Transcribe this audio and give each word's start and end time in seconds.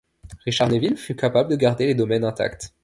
Richard 0.47 0.69
Neville 0.71 0.97
fut 0.97 1.15
capable 1.15 1.47
de 1.51 1.55
garder 1.57 1.85
les 1.85 1.93
domaines 1.93 2.23
intacts. 2.23 2.73